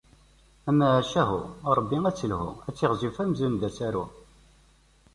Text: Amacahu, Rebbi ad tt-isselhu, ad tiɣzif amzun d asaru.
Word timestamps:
Amacahu, 0.69 1.39
Rebbi 1.77 1.97
ad 2.07 2.15
tt-isselhu, 2.15 2.47
ad 2.67 2.75
tiɣzif 2.77 3.15
amzun 3.23 3.55
d 3.61 3.63
asaru. 3.69 4.05